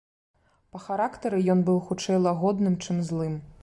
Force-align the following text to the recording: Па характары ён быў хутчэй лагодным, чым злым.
Па 0.75 0.81
характары 0.85 1.43
ён 1.57 1.63
быў 1.69 1.77
хутчэй 1.91 2.17
лагодным, 2.27 2.83
чым 2.87 2.97
злым. 3.13 3.43